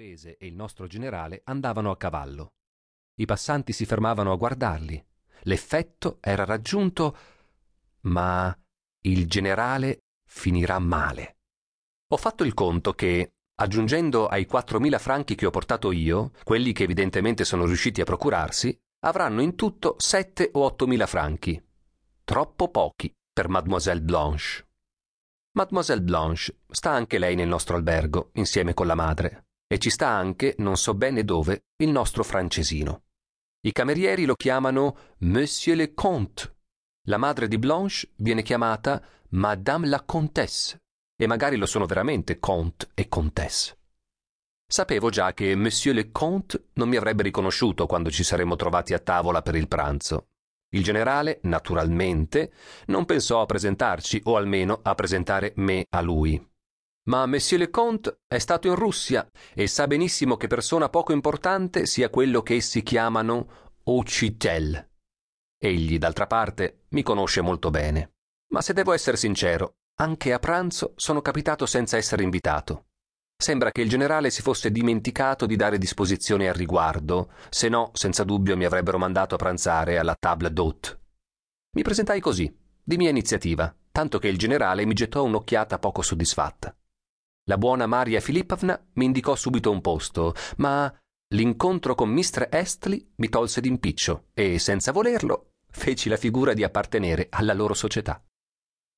[0.00, 2.54] inglese e il nostro generale andavano a cavallo.
[3.16, 5.04] I passanti si fermavano a guardarli.
[5.42, 7.16] L'effetto era raggiunto,
[8.02, 8.56] ma
[9.02, 11.36] il generale finirà male.
[12.12, 16.84] Ho fatto il conto che, aggiungendo ai 4.000 franchi che ho portato io, quelli che
[16.84, 21.62] evidentemente sono riusciti a procurarsi, avranno in tutto 7 o 8.000 franchi.
[22.24, 24.66] Troppo pochi per Mademoiselle Blanche.
[25.52, 30.08] Mademoiselle Blanche sta anche lei nel nostro albergo, insieme con la madre, e ci sta
[30.08, 33.02] anche, non so bene dove, il nostro francesino.
[33.60, 36.56] I camerieri lo chiamano Monsieur le Comte.
[37.06, 40.82] La madre di Blanche viene chiamata Madame la Comtesse,
[41.16, 43.78] e magari lo sono veramente Comte e Comtesse.
[44.66, 48.98] Sapevo già che Monsieur le Comte non mi avrebbe riconosciuto quando ci saremmo trovati a
[48.98, 50.30] tavola per il pranzo,
[50.72, 52.52] il generale, naturalmente,
[52.86, 56.49] non pensò a presentarci, o almeno a presentare me a lui.
[57.08, 61.86] Ma Monsieur le Comte è stato in Russia e sa benissimo che persona poco importante
[61.86, 64.88] sia quello che essi chiamano Occitel.
[65.58, 68.12] Egli, d'altra parte, mi conosce molto bene.
[68.52, 72.86] Ma se devo essere sincero, anche a pranzo sono capitato senza essere invitato.
[73.40, 78.24] Sembra che il generale si fosse dimenticato di dare disposizioni al riguardo, se no, senza
[78.24, 81.00] dubbio, mi avrebbero mandato a pranzare alla table d'hôte.
[81.76, 86.74] Mi presentai così, di mia iniziativa, tanto che il generale mi gettò un'occhiata poco soddisfatta.
[87.44, 90.92] La buona Maria Filippovna mi indicò subito un posto, ma
[91.34, 92.48] l'incontro con Mr.
[92.50, 98.22] Estley mi tolse d'impiccio e, senza volerlo, feci la figura di appartenere alla loro società.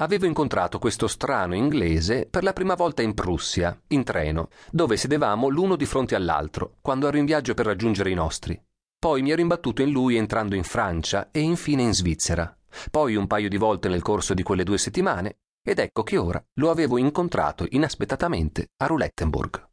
[0.00, 5.48] Avevo incontrato questo strano inglese per la prima volta in Prussia, in treno, dove sedevamo
[5.48, 8.60] l'uno di fronte all'altro, quando ero in viaggio per raggiungere i nostri.
[8.98, 12.56] Poi mi ero imbattuto in lui entrando in Francia e infine in Svizzera.
[12.90, 16.44] Poi un paio di volte nel corso di quelle due settimane, ed ecco che ora
[16.54, 19.68] lo avevo incontrato inaspettatamente a Rulettenburg.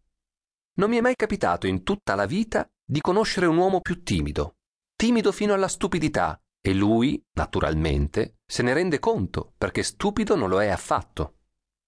[0.75, 4.56] Non mi è mai capitato in tutta la vita di conoscere un uomo più timido,
[4.95, 10.62] timido fino alla stupidità, e lui, naturalmente, se ne rende conto, perché stupido non lo
[10.62, 11.40] è affatto.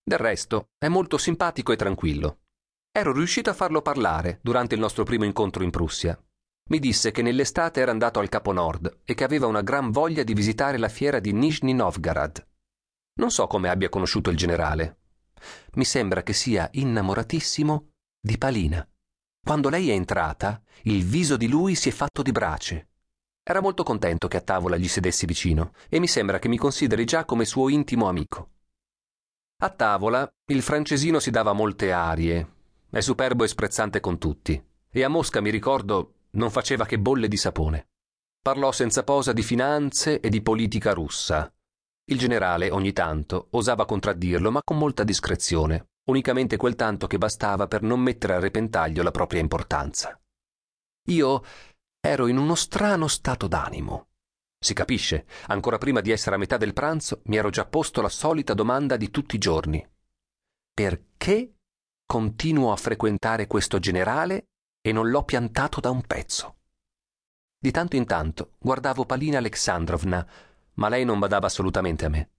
[0.03, 2.39] Del resto, è molto simpatico e tranquillo.
[2.91, 6.21] Ero riuscito a farlo parlare durante il nostro primo incontro in Prussia.
[6.69, 10.23] Mi disse che nell'estate era andato al Capo Nord e che aveva una gran voglia
[10.23, 12.45] di visitare la fiera di Nizhny Novgorod.
[13.15, 14.99] Non so come abbia conosciuto il generale.
[15.73, 18.87] Mi sembra che sia innamoratissimo di Palina.
[19.43, 22.87] Quando lei è entrata, il viso di lui si è fatto di brace
[23.45, 27.03] era molto contento che a tavola gli sedessi vicino e mi sembra che mi consideri
[27.03, 28.51] già come suo intimo amico.
[29.57, 32.51] A tavola il francesino si dava molte arie,
[32.89, 37.27] è superbo e sprezzante con tutti, e a Mosca, mi ricordo, non faceva che bolle
[37.27, 37.89] di sapone.
[38.41, 41.53] Parlò senza posa di finanze e di politica russa.
[42.05, 47.67] Il generale, ogni tanto, osava contraddirlo, ma con molta discrezione, unicamente quel tanto che bastava
[47.67, 50.19] per non mettere a repentaglio la propria importanza.
[51.07, 51.43] Io
[52.05, 54.07] Ero in uno strano stato d'animo.
[54.59, 58.09] Si capisce, ancora prima di essere a metà del pranzo mi ero già posto la
[58.09, 59.89] solita domanda di tutti i giorni.
[60.73, 61.59] Perché
[62.05, 64.47] continuo a frequentare questo generale
[64.81, 66.57] e non l'ho piantato da un pezzo?
[67.57, 70.27] Di tanto in tanto guardavo Palina Alexandrovna,
[70.75, 72.29] ma lei non badava assolutamente a me.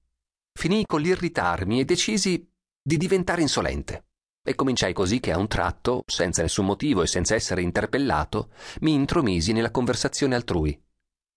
[0.52, 2.48] Finii con l'irritarmi e decisi
[2.82, 4.06] di diventare insolente.
[4.46, 8.50] E cominciai così che a un tratto, senza nessun motivo e senza essere interpellato,
[8.80, 10.78] mi intromisi nella conversazione altrui.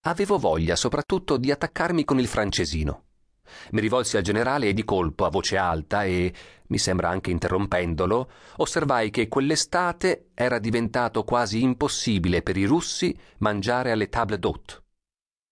[0.05, 3.05] Avevo voglia soprattutto di attaccarmi con il francesino.
[3.71, 6.33] Mi rivolsi al generale e di colpo, a voce alta e,
[6.67, 13.91] mi sembra anche interrompendolo, osservai che quell'estate era diventato quasi impossibile per i russi mangiare
[13.91, 14.83] alle table d'hôte.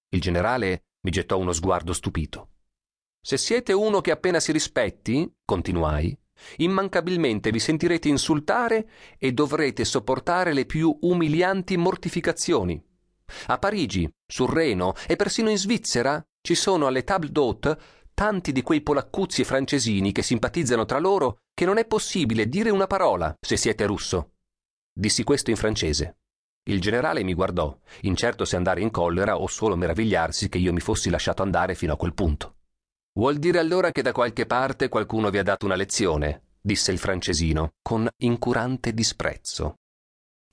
[0.10, 2.50] Il generale mi gettò uno sguardo stupito.
[3.22, 6.18] Se siete uno che appena si rispetti, continuai,
[6.58, 8.90] immancabilmente vi sentirete insultare
[9.20, 12.84] e dovrete sopportare le più umilianti mortificazioni.
[13.48, 17.78] A Parigi, sul Reno e persino in Svizzera ci sono alle table d'hôte
[18.16, 22.88] tanti di quei polaccuzzi francesini che simpatizzano tra loro che non è possibile dire una
[22.88, 24.32] parola se siete russo.
[24.92, 26.18] Dissi questo in francese.
[26.68, 30.80] Il generale mi guardò, incerto se andare in collera o solo meravigliarsi che io mi
[30.80, 32.56] fossi lasciato andare fino a quel punto.
[33.14, 36.98] Vuol dire allora che da qualche parte qualcuno vi ha dato una lezione, disse il
[36.98, 39.76] francesino, con incurante disprezzo.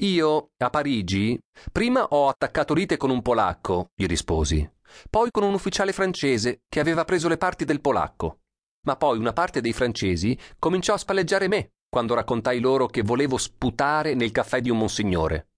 [0.03, 1.39] Io, a Parigi,
[1.73, 4.71] prima ho attaccato lite con un polacco, gli risposi,
[5.09, 8.41] poi con un ufficiale francese che aveva preso le parti del polacco.
[8.87, 13.39] Ma poi una parte dei francesi cominciò a spalleggiare me quando raccontai loro che volevo
[13.39, 15.52] sputare nel caffè di un monsignore.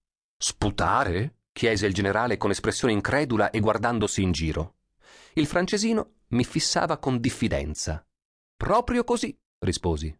[0.47, 1.37] Sputare?
[1.51, 4.75] chiese il generale con espressione incredula e guardandosi in giro.
[5.33, 8.05] Il francesino mi fissava con diffidenza.
[8.55, 10.15] Proprio così, risposi.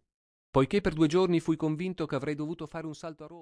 [0.50, 3.34] Poiché per due giorni fui convinto che avrei dovuto fare un salto a Roma.